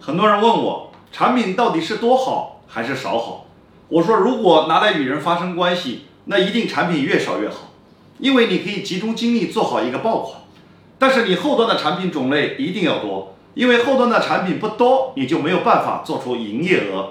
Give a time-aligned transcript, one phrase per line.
[0.00, 3.44] 很多人问我产品到底是多好还是少好？
[3.88, 7.72] 我说如果拿来与人发生关系那一定产品越少越好
[8.18, 10.40] 因为你可以集中精力做好一个爆款。
[10.98, 17.10] 但是你后端的产品种类一定要多因为后端的产品不多你就没有办法做出营业额。